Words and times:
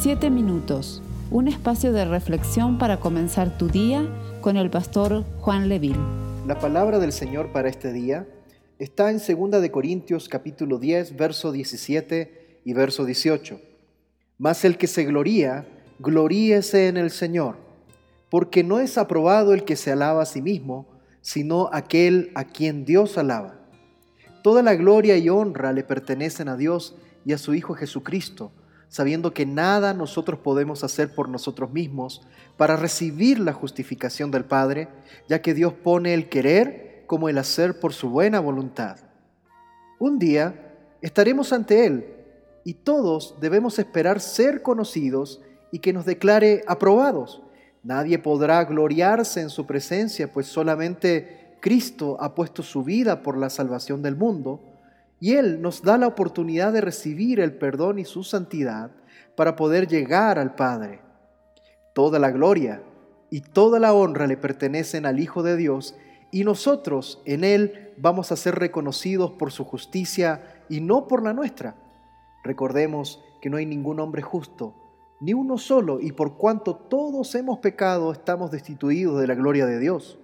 Siete 0.00 0.30
minutos, 0.30 1.02
un 1.32 1.48
espacio 1.48 1.92
de 1.92 2.04
reflexión 2.04 2.78
para 2.78 3.00
comenzar 3.00 3.58
tu 3.58 3.66
día 3.66 4.06
con 4.40 4.56
el 4.56 4.70
pastor 4.70 5.24
Juan 5.40 5.68
Leville. 5.68 5.98
La 6.46 6.56
palabra 6.60 7.00
del 7.00 7.10
Señor 7.10 7.50
para 7.50 7.68
este 7.68 7.92
día 7.92 8.24
está 8.78 9.10
en 9.10 9.18
2 9.18 9.60
de 9.60 9.72
Corintios 9.72 10.28
capítulo 10.28 10.78
10, 10.78 11.16
verso 11.16 11.50
17 11.50 12.60
y 12.64 12.72
verso 12.74 13.04
18. 13.06 13.60
Mas 14.38 14.64
el 14.64 14.78
que 14.78 14.86
se 14.86 15.02
gloría, 15.02 15.66
gloríese 15.98 16.86
en 16.86 16.96
el 16.96 17.10
Señor, 17.10 17.56
porque 18.30 18.62
no 18.62 18.78
es 18.78 18.98
aprobado 18.98 19.52
el 19.52 19.64
que 19.64 19.74
se 19.74 19.90
alaba 19.90 20.22
a 20.22 20.26
sí 20.26 20.40
mismo, 20.40 20.86
sino 21.22 21.70
aquel 21.72 22.30
a 22.36 22.44
quien 22.44 22.84
Dios 22.84 23.18
alaba. 23.18 23.56
Toda 24.44 24.62
la 24.62 24.76
gloria 24.76 25.16
y 25.16 25.28
honra 25.28 25.72
le 25.72 25.82
pertenecen 25.82 26.48
a 26.48 26.56
Dios 26.56 26.94
y 27.24 27.32
a 27.32 27.38
su 27.38 27.52
Hijo 27.52 27.74
Jesucristo, 27.74 28.52
sabiendo 28.88 29.34
que 29.34 29.46
nada 29.46 29.94
nosotros 29.94 30.40
podemos 30.40 30.84
hacer 30.84 31.14
por 31.14 31.28
nosotros 31.28 31.70
mismos 31.70 32.22
para 32.56 32.76
recibir 32.76 33.38
la 33.38 33.52
justificación 33.52 34.30
del 34.30 34.44
Padre, 34.44 34.88
ya 35.28 35.42
que 35.42 35.54
Dios 35.54 35.72
pone 35.72 36.14
el 36.14 36.28
querer 36.28 37.04
como 37.06 37.28
el 37.28 37.38
hacer 37.38 37.80
por 37.80 37.92
su 37.92 38.10
buena 38.10 38.40
voluntad. 38.40 38.98
Un 39.98 40.18
día 40.18 40.74
estaremos 41.00 41.52
ante 41.52 41.86
Él 41.86 42.14
y 42.64 42.74
todos 42.74 43.36
debemos 43.40 43.78
esperar 43.78 44.20
ser 44.20 44.62
conocidos 44.62 45.40
y 45.70 45.78
que 45.80 45.92
nos 45.92 46.04
declare 46.04 46.64
aprobados. 46.66 47.42
Nadie 47.82 48.18
podrá 48.18 48.64
gloriarse 48.64 49.40
en 49.40 49.50
su 49.50 49.66
presencia, 49.66 50.32
pues 50.32 50.46
solamente 50.46 51.56
Cristo 51.60 52.16
ha 52.20 52.34
puesto 52.34 52.62
su 52.62 52.82
vida 52.84 53.22
por 53.22 53.36
la 53.36 53.50
salvación 53.50 54.02
del 54.02 54.16
mundo 54.16 54.67
y 55.20 55.34
Él 55.34 55.60
nos 55.60 55.82
da 55.82 55.98
la 55.98 56.06
oportunidad 56.06 56.72
de 56.72 56.80
recibir 56.80 57.40
el 57.40 57.54
perdón 57.56 57.98
y 57.98 58.04
su 58.04 58.22
santidad 58.22 58.90
para 59.36 59.56
poder 59.56 59.88
llegar 59.88 60.38
al 60.38 60.54
Padre. 60.54 61.00
Toda 61.94 62.18
la 62.18 62.30
gloria 62.30 62.82
y 63.30 63.40
toda 63.40 63.78
la 63.78 63.92
honra 63.92 64.26
le 64.26 64.36
pertenecen 64.36 65.06
al 65.06 65.18
Hijo 65.20 65.42
de 65.42 65.56
Dios 65.56 65.96
y 66.30 66.44
nosotros 66.44 67.22
en 67.24 67.42
Él 67.44 67.94
vamos 67.96 68.30
a 68.32 68.36
ser 68.36 68.56
reconocidos 68.56 69.32
por 69.32 69.50
su 69.50 69.64
justicia 69.64 70.64
y 70.68 70.80
no 70.80 71.08
por 71.08 71.22
la 71.22 71.32
nuestra. 71.32 71.74
Recordemos 72.44 73.22
que 73.40 73.50
no 73.50 73.56
hay 73.56 73.66
ningún 73.66 74.00
hombre 74.00 74.22
justo, 74.22 74.74
ni 75.20 75.34
uno 75.34 75.58
solo, 75.58 75.98
y 76.00 76.12
por 76.12 76.36
cuanto 76.36 76.76
todos 76.76 77.34
hemos 77.34 77.58
pecado, 77.58 78.12
estamos 78.12 78.50
destituidos 78.50 79.20
de 79.20 79.26
la 79.26 79.34
gloria 79.34 79.66
de 79.66 79.78
Dios. 79.78 80.18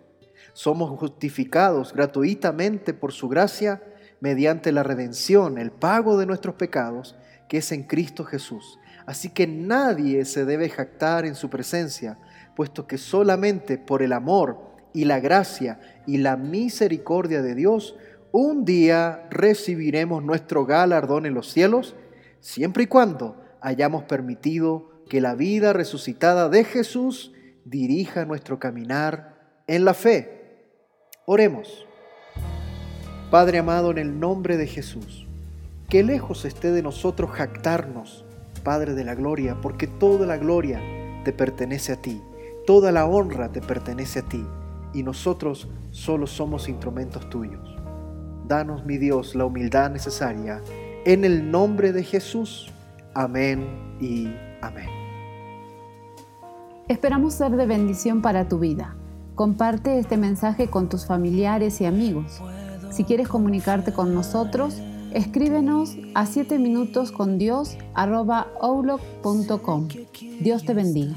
Somos 0.53 0.97
justificados 0.99 1.93
gratuitamente 1.93 2.95
por 2.95 3.13
su 3.13 3.29
gracia 3.29 3.83
mediante 4.25 4.73
la 4.73 4.83
redención, 4.83 5.59
el 5.59 5.71
pago 5.71 6.17
de 6.17 6.25
nuestros 6.25 6.55
pecados, 6.55 7.15
que 7.47 7.59
es 7.59 7.73
en 7.73 7.83
Cristo 7.83 8.25
Jesús. 8.25 8.79
Así 9.05 9.29
que 9.29 9.47
nadie 9.47 10.25
se 10.25 10.47
debe 10.47 10.71
jactar 10.71 11.27
en 11.27 11.35
su 11.35 11.51
presencia, 11.51 12.17
puesto 12.57 12.87
que 12.87 12.97
solamente 12.97 13.77
por 13.77 14.01
el 14.01 14.15
amor 14.15 14.57
y 14.95 15.05
la 15.05 15.21
gracia 15.21 15.79
y 16.07 16.17
la 16.17 16.39
misericordia 16.39 17.43
de 17.43 17.55
Dios, 17.55 17.97
un 18.33 18.65
día 18.65 19.27
recibiremos 19.29 20.25
nuestro 20.25 20.65
galardón 20.65 21.27
en 21.27 21.35
los 21.35 21.53
cielos, 21.53 21.95
siempre 22.41 22.85
y 22.85 22.87
cuando 22.87 23.45
hayamos 23.61 24.05
permitido 24.05 25.03
que 25.07 25.21
la 25.21 25.35
vida 25.35 25.75
resucitada 25.75 26.49
de 26.49 26.65
Jesús 26.65 27.35
dirija 27.67 28.25
nuestro 28.25 28.59
caminar 28.59 29.61
en 29.67 29.85
la 29.85 29.93
fe. 29.93 30.65
Oremos. 31.27 31.87
Padre 33.35 33.59
amado, 33.59 33.91
en 33.91 33.99
el 33.99 34.21
nombre 34.21 34.57
de 34.57 34.69
Jesús, 34.69 35.27
que 35.89 36.05
lejos 36.05 36.45
esté 36.45 36.71
de 36.71 36.83
nosotros 36.83 37.33
jactarnos, 37.33 38.25
Padre 38.63 38.95
de 38.95 39.03
la 39.03 39.17
gloria, 39.17 39.57
porque 39.61 39.89
toda 39.89 40.25
la 40.25 40.37
gloria 40.37 40.81
te 41.25 41.33
pertenece 41.33 41.95
a 41.95 41.97
ti, 41.97 42.23
toda 42.65 42.93
la 42.93 43.07
honra 43.07 43.49
te 43.51 43.61
pertenece 43.61 44.21
a 44.21 44.23
ti, 44.23 44.47
y 44.93 45.03
nosotros 45.03 45.67
solo 45.91 46.29
somos 46.29 46.69
instrumentos 46.69 47.29
tuyos. 47.29 47.77
Danos, 48.47 48.87
mi 48.87 48.99
Dios, 48.99 49.35
la 49.35 49.47
humildad 49.47 49.91
necesaria, 49.91 50.63
en 51.05 51.25
el 51.25 51.51
nombre 51.51 51.93
de 51.93 52.05
Jesús. 52.05 52.73
Amén 53.15 53.97
y 54.01 54.29
amén. 54.63 54.89
Esperamos 56.87 57.35
ser 57.35 57.51
de 57.57 57.67
bendición 57.67 58.23
para 58.23 58.49
tu 58.49 58.61
vida. 58.61 58.95
Comparte 59.35 59.99
este 59.99 60.17
mensaje 60.17 60.71
con 60.71 60.89
tus 60.89 61.05
familiares 61.05 61.81
y 61.81 61.87
amigos. 61.87 62.41
Si 62.95 63.03
quieres 63.03 63.27
comunicarte 63.27 63.93
con 63.93 64.15
nosotros, 64.15 64.77
escríbenos 65.13 65.97
a 66.15 66.27
7 66.27 66.61
minutos 66.61 67.11
con 67.11 67.39
Dios 67.39 67.77
Dios 70.39 70.65
te 70.65 70.75
bendiga. 70.75 71.17